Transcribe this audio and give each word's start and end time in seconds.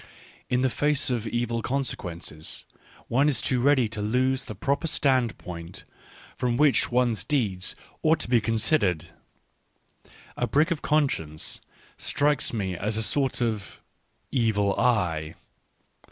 In 0.49 0.61
the 0.63 0.69
face 0.71 1.11
of 1.11 1.27
evil 1.27 1.61
consequences 1.61 2.65
one 3.07 3.29
is 3.29 3.39
too 3.39 3.61
ready 3.61 3.87
to 3.89 4.01
lose 4.01 4.45
the 4.45 4.55
proper 4.55 4.87
standpoint 4.87 5.83
from 6.35 6.57
which 6.57 6.91
one's 6.91 7.23
deed 7.23 7.63
ought 8.01 8.19
to 8.21 8.27
be 8.27 8.41
considered. 8.41 9.09
A 10.35 10.47
prick 10.47 10.71
of 10.71 10.81
conscience 10.81 11.61
strikes 11.99 12.51
me 12.51 12.75
as 12.75 12.97
a 12.97 13.03
sort 13.03 13.41
of" 13.43 13.79
evil 14.31 14.73
eye." 14.79 15.35